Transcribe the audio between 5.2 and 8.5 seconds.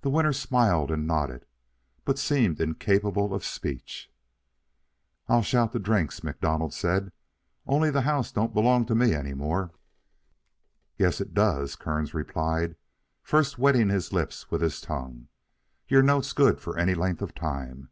"I'd shout the drinks," MacDonald said, "only the house